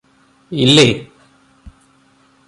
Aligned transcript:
ഇല്ലേ 0.51 0.87